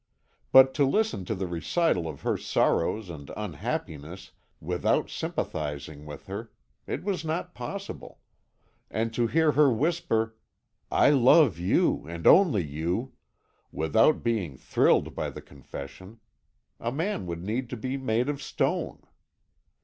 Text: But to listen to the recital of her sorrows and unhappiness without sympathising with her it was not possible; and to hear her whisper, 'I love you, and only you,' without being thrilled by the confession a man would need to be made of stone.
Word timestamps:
But 0.51 0.73
to 0.73 0.83
listen 0.83 1.25
to 1.25 1.35
the 1.35 1.45
recital 1.45 2.07
of 2.07 2.21
her 2.21 2.35
sorrows 2.35 3.07
and 3.07 3.29
unhappiness 3.37 4.31
without 4.59 5.11
sympathising 5.11 6.07
with 6.07 6.25
her 6.25 6.49
it 6.87 7.03
was 7.03 7.23
not 7.23 7.53
possible; 7.53 8.17
and 8.89 9.13
to 9.13 9.27
hear 9.27 9.51
her 9.51 9.71
whisper, 9.71 10.35
'I 10.89 11.11
love 11.11 11.59
you, 11.59 12.07
and 12.07 12.25
only 12.25 12.63
you,' 12.63 13.13
without 13.71 14.23
being 14.23 14.57
thrilled 14.57 15.13
by 15.13 15.29
the 15.29 15.39
confession 15.39 16.19
a 16.79 16.91
man 16.91 17.27
would 17.27 17.43
need 17.43 17.69
to 17.69 17.77
be 17.77 17.95
made 17.95 18.27
of 18.27 18.41
stone. 18.41 19.03